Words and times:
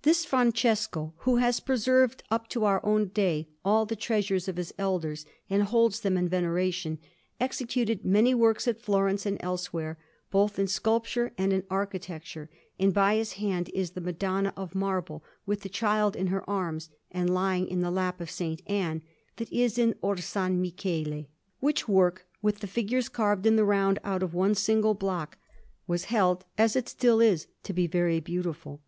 This 0.00 0.24
Francesco, 0.24 1.12
who 1.18 1.36
has 1.36 1.60
preserved 1.60 2.22
up 2.30 2.48
to 2.48 2.64
our 2.64 2.80
own 2.86 3.08
day 3.08 3.48
all 3.66 3.84
the 3.84 3.94
treasures 3.94 4.48
of 4.48 4.56
his 4.56 4.72
elders, 4.78 5.26
and 5.50 5.62
holds 5.62 6.00
them 6.00 6.16
in 6.16 6.26
veneration, 6.26 6.98
executed 7.38 8.02
many 8.02 8.34
works 8.34 8.66
at 8.66 8.80
Florence 8.80 9.26
and 9.26 9.36
elsewhere, 9.40 9.98
both 10.30 10.58
in 10.58 10.68
sculpture 10.68 11.34
and 11.36 11.52
in 11.52 11.64
architecture, 11.68 12.48
and 12.80 12.94
by 12.94 13.16
his 13.16 13.34
hand 13.34 13.68
is 13.74 13.90
the 13.90 14.00
Madonna 14.00 14.54
of 14.56 14.74
marble, 14.74 15.22
with 15.44 15.60
the 15.60 15.68
Child 15.68 16.16
in 16.16 16.28
her 16.28 16.48
arms, 16.48 16.88
and 17.10 17.34
lying 17.34 17.68
in 17.68 17.82
the 17.82 17.90
lap 17.90 18.22
of 18.22 18.28
S. 18.28 18.56
Anne, 18.66 19.02
that 19.36 19.52
is 19.52 19.76
in 19.76 19.92
Orsanmichele; 20.02 21.26
which 21.60 21.86
work, 21.86 22.26
with 22.40 22.60
the 22.60 22.66
figures 22.66 23.10
carved 23.10 23.44
in 23.44 23.56
the 23.56 23.66
round 23.66 23.98
out 24.02 24.22
of 24.22 24.32
one 24.32 24.54
single 24.54 24.94
block, 24.94 25.36
was 25.86 26.04
held, 26.04 26.46
as 26.56 26.74
it 26.74 26.88
still 26.88 27.20
is, 27.20 27.48
to 27.64 27.74
be 27.74 27.86
very 27.86 28.18
beautiful. 28.18 28.80